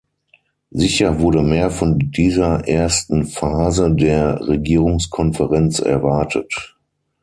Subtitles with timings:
[0.71, 6.75] Sicher wurde mehr von dieser ersten Phase der Regierungskonferenz erwartet.